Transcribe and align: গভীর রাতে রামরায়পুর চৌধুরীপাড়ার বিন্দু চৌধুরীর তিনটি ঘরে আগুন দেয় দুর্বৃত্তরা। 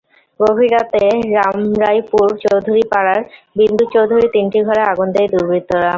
গভীর 0.39 0.69
রাতে 0.71 1.03
রামরায়পুর 1.35 2.27
চৌধুরীপাড়ার 2.43 3.21
বিন্দু 3.57 3.83
চৌধুরীর 3.93 4.33
তিনটি 4.35 4.59
ঘরে 4.67 4.81
আগুন 4.91 5.07
দেয় 5.15 5.29
দুর্বৃত্তরা। 5.33 5.89